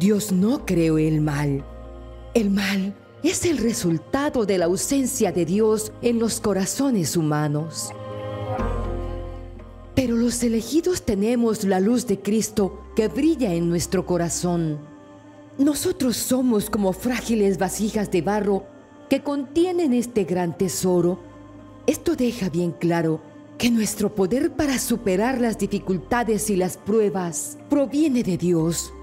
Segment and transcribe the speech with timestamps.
[0.00, 1.62] Dios no creó el mal.
[2.32, 7.90] El mal es el resultado de la ausencia de Dios en los corazones humanos.
[9.94, 14.78] Pero los elegidos tenemos la luz de Cristo que brilla en nuestro corazón.
[15.58, 18.64] Nosotros somos como frágiles vasijas de barro
[19.10, 21.18] que contienen este gran tesoro.
[21.86, 23.20] Esto deja bien claro
[23.58, 28.94] que nuestro poder para superar las dificultades y las pruebas proviene de Dios,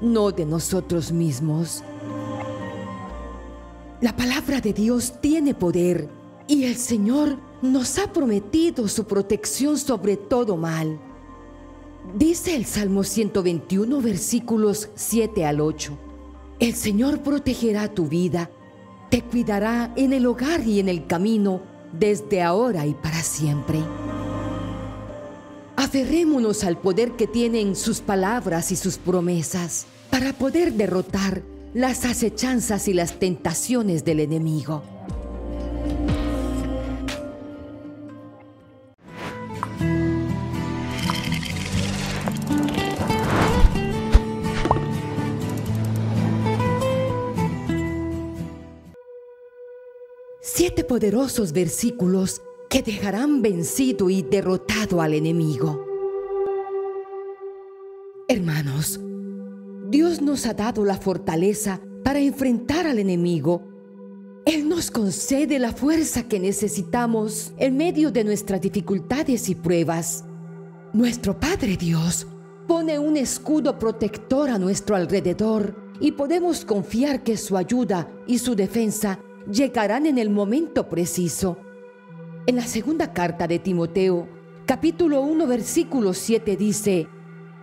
[0.00, 1.82] no de nosotros mismos.
[4.00, 6.08] La palabra de Dios tiene poder
[6.46, 10.98] y el Señor nos ha prometido su protección sobre todo mal.
[12.16, 15.98] Dice el Salmo 121 versículos 7 al 8.
[16.58, 18.50] El Señor protegerá tu vida,
[19.10, 21.60] te cuidará en el hogar y en el camino,
[21.92, 23.80] desde ahora y para siempre.
[25.80, 31.40] Aferrémonos al poder que tienen sus palabras y sus promesas para poder derrotar
[31.72, 34.82] las acechanzas y las tentaciones del enemigo.
[50.42, 55.84] Siete poderosos versículos que dejarán vencido y derrotado al enemigo.
[58.28, 59.00] Hermanos,
[59.88, 63.64] Dios nos ha dado la fortaleza para enfrentar al enemigo.
[64.46, 70.24] Él nos concede la fuerza que necesitamos en medio de nuestras dificultades y pruebas.
[70.92, 72.28] Nuestro Padre Dios
[72.68, 78.54] pone un escudo protector a nuestro alrededor y podemos confiar que su ayuda y su
[78.54, 79.18] defensa
[79.50, 81.58] llegarán en el momento preciso.
[82.46, 84.26] En la segunda carta de Timoteo,
[84.64, 87.06] capítulo 1, versículo 7 dice,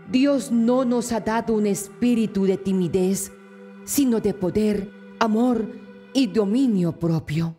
[0.09, 3.31] Dios no nos ha dado un espíritu de timidez,
[3.86, 5.67] sino de poder, amor
[6.14, 7.57] y dominio propio.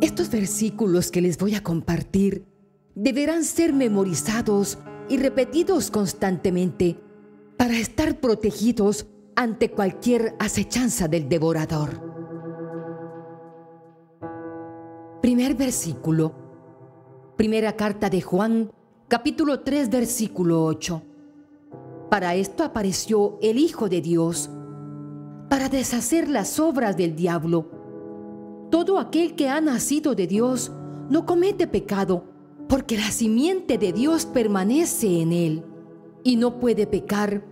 [0.00, 2.46] Estos versículos que les voy a compartir
[2.94, 4.78] deberán ser memorizados
[5.10, 6.98] y repetidos constantemente
[7.58, 9.06] para estar protegidos
[9.36, 12.13] ante cualquier acechanza del devorador.
[15.24, 16.34] Primer versículo.
[17.38, 18.70] Primera carta de Juan
[19.08, 21.02] capítulo 3, versículo 8.
[22.10, 24.50] Para esto apareció el Hijo de Dios,
[25.48, 27.70] para deshacer las obras del diablo.
[28.70, 30.70] Todo aquel que ha nacido de Dios
[31.08, 32.24] no comete pecado,
[32.68, 35.64] porque la simiente de Dios permanece en él,
[36.22, 37.42] y no puede pecar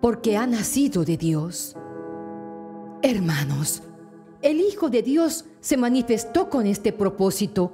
[0.00, 1.76] porque ha nacido de Dios.
[3.02, 3.82] Hermanos,
[4.40, 7.72] el Hijo de Dios se manifestó con este propósito,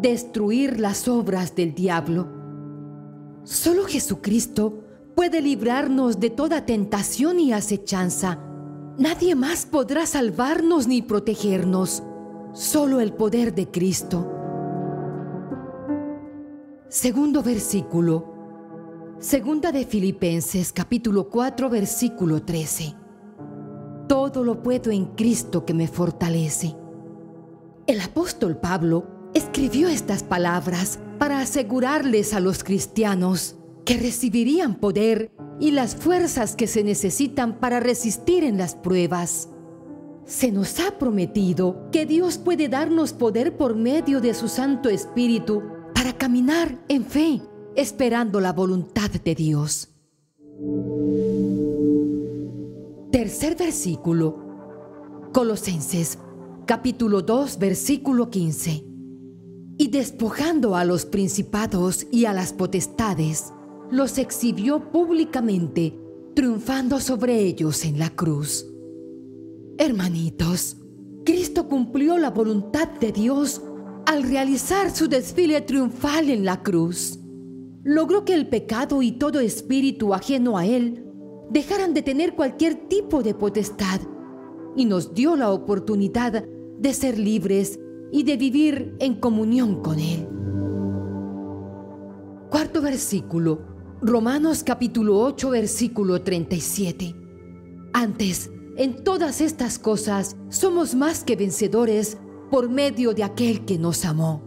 [0.00, 2.28] destruir las obras del diablo.
[3.44, 8.38] Solo Jesucristo puede librarnos de toda tentación y acechanza.
[8.98, 12.02] Nadie más podrá salvarnos ni protegernos.
[12.52, 14.30] Solo el poder de Cristo.
[16.88, 18.34] Segundo versículo.
[19.20, 22.94] Segunda de Filipenses capítulo 4 versículo 13.
[24.08, 26.79] Todo lo puedo en Cristo que me fortalece.
[27.90, 35.72] El apóstol Pablo escribió estas palabras para asegurarles a los cristianos que recibirían poder y
[35.72, 39.48] las fuerzas que se necesitan para resistir en las pruebas.
[40.24, 45.60] Se nos ha prometido que Dios puede darnos poder por medio de su Santo Espíritu
[45.92, 47.42] para caminar en fe,
[47.74, 49.88] esperando la voluntad de Dios.
[53.10, 54.48] Tercer versículo.
[55.32, 56.18] Colosenses
[56.70, 58.84] capítulo 2 versículo 15
[59.76, 63.52] y despojando a los principados y a las potestades,
[63.90, 65.98] los exhibió públicamente,
[66.36, 68.64] triunfando sobre ellos en la cruz.
[69.78, 70.76] Hermanitos,
[71.24, 73.60] Cristo cumplió la voluntad de Dios
[74.06, 77.18] al realizar su desfile triunfal en la cruz.
[77.82, 81.04] Logró que el pecado y todo espíritu ajeno a Él
[81.50, 84.00] dejaran de tener cualquier tipo de potestad
[84.76, 86.44] y nos dio la oportunidad
[86.80, 87.78] de ser libres
[88.10, 90.26] y de vivir en comunión con Él.
[92.48, 93.60] Cuarto versículo,
[94.00, 97.14] Romanos capítulo 8, versículo 37.
[97.92, 102.16] Antes, en todas estas cosas, somos más que vencedores
[102.50, 104.42] por medio de aquel que nos amó.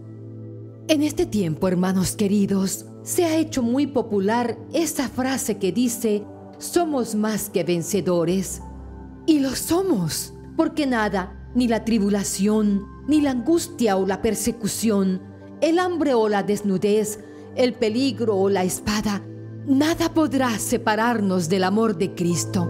[0.88, 6.26] En este tiempo, hermanos queridos, se ha hecho muy popular esa frase que dice,
[6.58, 8.62] somos más que vencedores.
[9.28, 15.22] Y lo somos, porque nada, ni la tribulación, ni la angustia o la persecución,
[15.62, 17.20] el hambre o la desnudez,
[17.56, 19.22] el peligro o la espada,
[19.66, 22.70] nada podrá separarnos del amor de Cristo.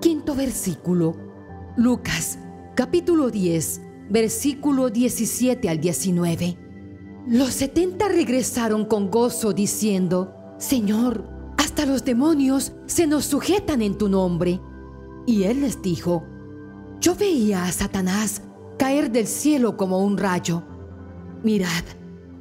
[0.00, 1.14] Quinto versículo,
[1.76, 2.38] Lucas
[2.74, 6.58] capítulo 10, versículo 17 al 19.
[7.28, 11.28] Los setenta regresaron con gozo diciendo, Señor,
[11.58, 14.60] hasta los demonios se nos sujetan en tu nombre.
[15.26, 16.24] Y él les dijo,
[17.00, 18.42] yo veía a Satanás
[18.78, 20.62] caer del cielo como un rayo.
[21.42, 21.84] Mirad,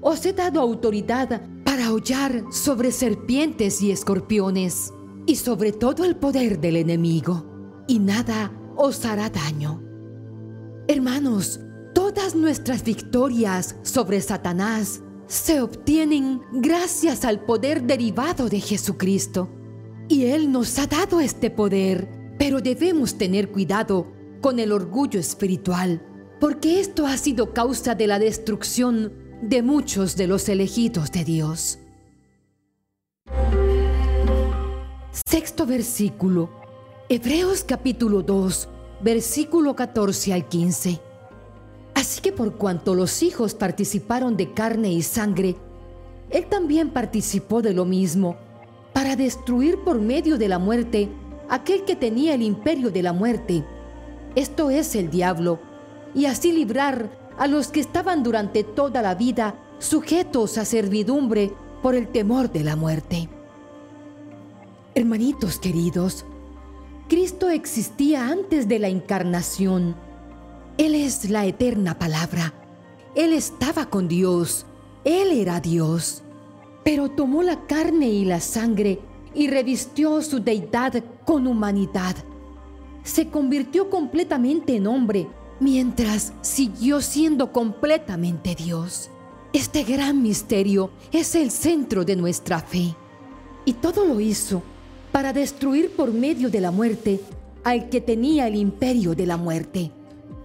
[0.01, 4.93] os he dado autoridad para hollar sobre serpientes y escorpiones
[5.25, 9.81] y sobre todo el poder del enemigo, y nada os hará daño.
[10.87, 11.59] Hermanos,
[11.93, 19.49] todas nuestras victorias sobre Satanás se obtienen gracias al poder derivado de Jesucristo.
[20.09, 22.09] Y Él nos ha dado este poder,
[22.41, 24.07] pero debemos tener cuidado
[24.41, 26.01] con el orgullo espiritual,
[26.39, 31.77] porque esto ha sido causa de la destrucción de muchos de los elegidos de Dios.
[35.11, 36.49] Sexto versículo,
[37.09, 38.69] Hebreos capítulo 2,
[39.03, 40.99] versículo 14 al 15.
[41.93, 45.57] Así que por cuanto los hijos participaron de carne y sangre,
[46.31, 48.35] Él también participó de lo mismo,
[48.93, 51.07] para destruir por medio de la muerte
[51.49, 53.63] aquel que tenía el imperio de la muerte,
[54.35, 55.59] esto es el diablo,
[56.13, 61.51] y así librar a los que estaban durante toda la vida sujetos a servidumbre
[61.81, 63.29] por el temor de la muerte.
[64.93, 66.25] Hermanitos queridos,
[67.07, 69.95] Cristo existía antes de la encarnación.
[70.77, 72.53] Él es la eterna palabra.
[73.15, 74.65] Él estaba con Dios.
[75.03, 76.23] Él era Dios.
[76.83, 78.99] Pero tomó la carne y la sangre
[79.33, 82.15] y revistió su deidad con humanidad.
[83.03, 85.27] Se convirtió completamente en hombre
[85.59, 89.09] mientras siguió siendo completamente Dios.
[89.53, 92.95] Este gran misterio es el centro de nuestra fe.
[93.65, 94.63] Y todo lo hizo
[95.11, 97.19] para destruir por medio de la muerte
[97.63, 99.91] al que tenía el imperio de la muerte,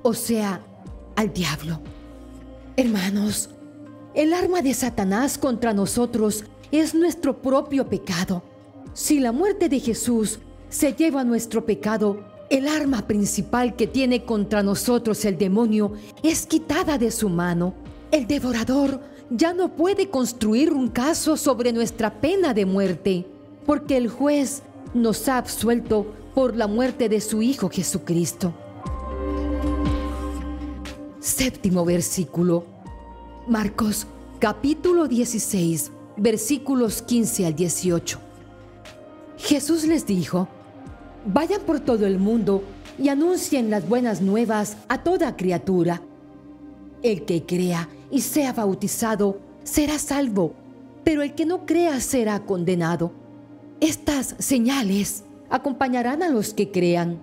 [0.02, 0.60] o sea,
[1.14, 1.80] al diablo.
[2.76, 3.48] Hermanos,
[4.14, 8.42] el arma de Satanás contra nosotros es nuestro propio pecado.
[8.96, 10.38] Si la muerte de Jesús
[10.70, 16.96] se lleva nuestro pecado, el arma principal que tiene contra nosotros el demonio es quitada
[16.96, 17.74] de su mano.
[18.10, 23.26] El devorador ya no puede construir un caso sobre nuestra pena de muerte
[23.66, 24.62] porque el juez
[24.94, 28.54] nos ha absuelto por la muerte de su Hijo Jesucristo.
[31.20, 32.64] Séptimo versículo.
[33.46, 34.06] Marcos
[34.38, 38.25] capítulo 16 versículos 15 al 18.
[39.46, 40.48] Jesús les dijo,
[41.24, 42.64] vayan por todo el mundo
[42.98, 46.02] y anuncien las buenas nuevas a toda criatura.
[47.00, 50.54] El que crea y sea bautizado será salvo,
[51.04, 53.12] pero el que no crea será condenado.
[53.78, 57.20] Estas señales acompañarán a los que crean.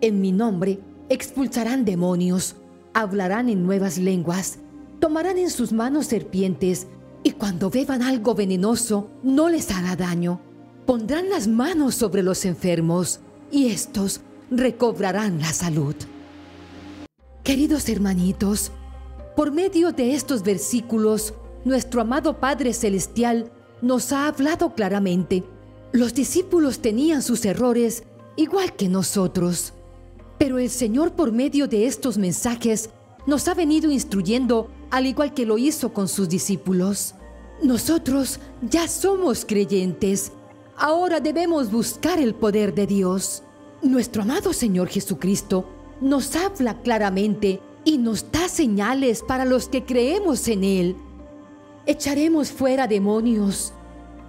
[0.00, 0.78] En mi nombre
[1.08, 2.54] expulsarán demonios,
[2.94, 4.60] hablarán en nuevas lenguas,
[5.00, 6.86] tomarán en sus manos serpientes
[7.24, 10.40] y cuando beban algo venenoso no les hará daño.
[10.88, 13.20] Pondrán las manos sobre los enfermos
[13.52, 15.94] y estos recobrarán la salud.
[17.44, 18.72] Queridos hermanitos,
[19.36, 21.34] por medio de estos versículos,
[21.66, 23.52] nuestro amado Padre Celestial
[23.82, 25.44] nos ha hablado claramente
[25.92, 28.04] los discípulos tenían sus errores
[28.36, 29.74] igual que nosotros,
[30.38, 32.88] pero el Señor por medio de estos mensajes
[33.26, 37.14] nos ha venido instruyendo al igual que lo hizo con sus discípulos.
[37.62, 40.32] Nosotros ya somos creyentes,
[40.78, 43.42] ahora debemos buscar el poder de Dios.
[43.82, 45.66] Nuestro amado Señor Jesucristo
[46.00, 50.96] nos habla claramente y nos da señales para los que creemos en Él.
[51.86, 53.72] Echaremos fuera demonios,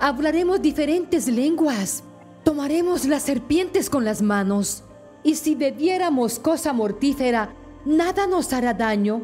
[0.02, 2.04] Hablaremos diferentes lenguas.
[2.46, 4.84] Tomaremos las serpientes con las manos.
[5.24, 7.54] Y si bebiéramos cosa mortífera,
[7.84, 9.24] nada nos hará daño.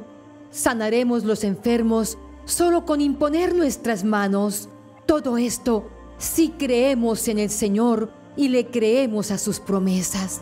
[0.51, 4.67] Sanaremos los enfermos solo con imponer nuestras manos.
[5.05, 10.41] Todo esto si creemos en el Señor y le creemos a sus promesas.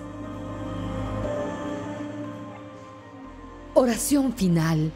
[3.73, 4.91] Oración final.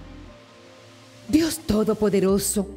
[1.30, 2.68] Dios Todopoderoso,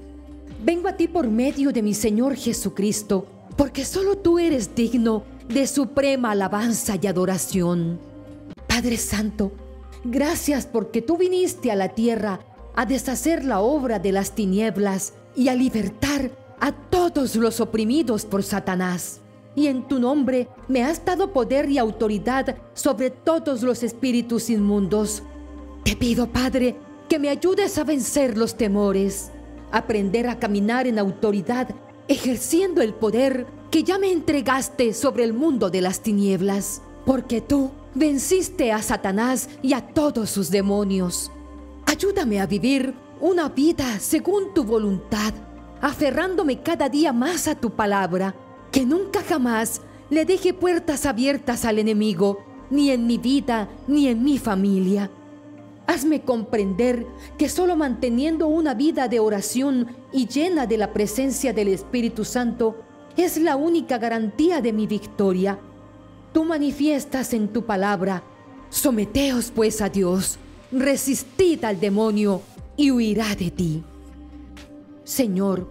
[0.62, 3.26] Vengo a ti por medio de mi Señor Jesucristo,
[3.56, 7.98] porque solo tú eres digno de suprema alabanza y adoración.
[8.66, 9.52] Padre Santo,
[10.04, 12.40] gracias porque tú viniste a la tierra
[12.76, 16.30] a deshacer la obra de las tinieblas y a libertar
[16.60, 19.20] a todos los oprimidos por Satanás.
[19.56, 25.22] Y en tu nombre me has dado poder y autoridad sobre todos los espíritus inmundos.
[25.84, 26.76] Te pido, Padre,
[27.08, 29.32] que me ayudes a vencer los temores
[29.70, 31.68] aprender a caminar en autoridad,
[32.08, 37.70] ejerciendo el poder que ya me entregaste sobre el mundo de las tinieblas, porque tú
[37.94, 41.30] venciste a Satanás y a todos sus demonios.
[41.86, 45.32] Ayúdame a vivir una vida según tu voluntad,
[45.80, 48.34] aferrándome cada día más a tu palabra,
[48.70, 54.22] que nunca jamás le deje puertas abiertas al enemigo, ni en mi vida, ni en
[54.22, 55.10] mi familia.
[55.86, 57.04] Hazme comprender
[57.36, 62.76] que solo manteniendo una vida de oración y llena de la presencia del Espíritu Santo
[63.16, 65.58] es la única garantía de mi victoria.
[66.32, 68.22] Tú manifiestas en tu palabra,
[68.68, 70.38] someteos pues a Dios,
[70.70, 72.42] resistid al demonio
[72.76, 73.82] y huirá de ti.
[75.10, 75.66] Señor,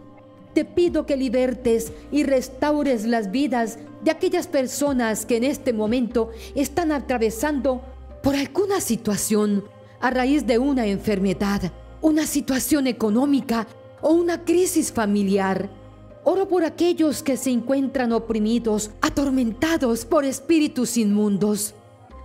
[0.53, 6.31] te pido que libertes y restaures las vidas de aquellas personas que en este momento
[6.55, 7.81] están atravesando
[8.21, 9.63] por alguna situación
[10.01, 13.65] a raíz de una enfermedad, una situación económica
[14.01, 15.69] o una crisis familiar.
[16.25, 21.75] Oro por aquellos que se encuentran oprimidos, atormentados por espíritus inmundos.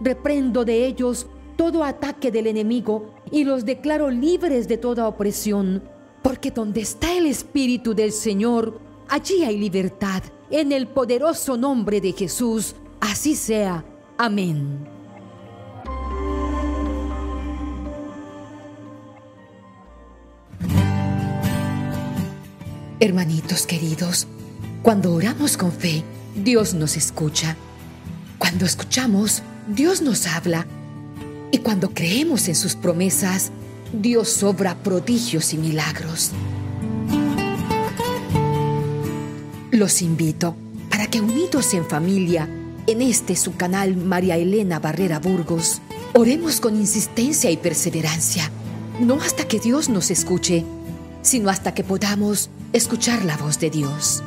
[0.01, 5.94] Reprendo de ellos todo ataque del enemigo y los declaro libres de toda opresión,
[6.25, 10.23] porque donde está el Espíritu del Señor, allí hay libertad.
[10.51, 13.85] En el poderoso nombre de Jesús, así sea.
[14.17, 14.89] Amén.
[23.01, 24.27] Hermanitos queridos,
[24.83, 26.03] cuando oramos con fe,
[26.43, 27.55] Dios nos escucha.
[28.39, 30.67] Cuando escuchamos, Dios nos habla.
[31.51, 33.53] Y cuando creemos en sus promesas,
[34.01, 36.33] Dios obra prodigios y milagros.
[39.71, 40.57] Los invito
[40.91, 42.49] para que unidos en familia,
[42.87, 45.81] en este su canal María Elena Barrera Burgos,
[46.13, 48.51] oremos con insistencia y perseverancia,
[49.01, 50.65] no hasta que Dios nos escuche,
[51.23, 54.23] sino hasta que podamos escuchar la voz de Dios.